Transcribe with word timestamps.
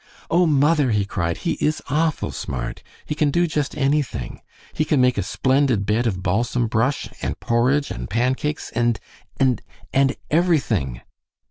"Oh, 0.31 0.47
mother!" 0.47 0.89
he 0.89 1.05
cried, 1.05 1.37
"he 1.45 1.51
is 1.63 1.79
awful 1.87 2.31
smart. 2.31 2.81
He 3.05 3.13
can 3.13 3.31
just 3.31 3.71
do 3.73 3.79
anything. 3.79 4.41
He 4.73 4.83
can 4.83 4.99
make 4.99 5.15
a 5.15 5.21
splendid 5.21 5.85
bed 5.85 6.07
of 6.07 6.23
balsam 6.23 6.65
brush, 6.65 7.07
and 7.21 7.39
porridge, 7.39 7.91
and 7.91 8.09
pancakes, 8.09 8.71
and 8.73 8.99
and 9.39 9.61
and 9.93 10.15
everything." 10.31 11.01